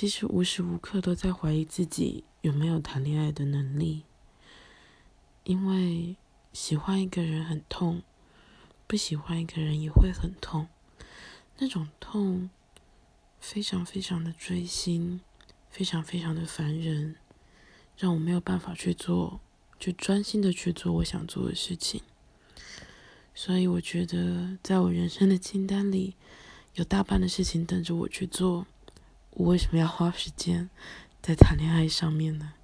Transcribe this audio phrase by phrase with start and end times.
[0.00, 4.04] 其实无时无刻都在怀疑自己有没有谈恋爱的能力，
[5.44, 6.16] 因为
[6.54, 8.00] 喜欢一个人很痛，
[8.86, 10.68] 不喜欢一个人也会很痛，
[11.58, 12.48] 那种痛
[13.38, 15.20] 非常非常的锥心，
[15.68, 17.16] 非常非常的烦人，
[17.98, 19.42] 让我没有办法去做，
[19.78, 22.00] 去专心的去做我想做的事情。
[23.34, 26.14] 所以我觉得，在我人生的清单里，
[26.76, 28.66] 有大半的事情等着我去做。
[29.32, 30.68] 我为什么要花时间
[31.22, 32.54] 在谈恋爱上面呢？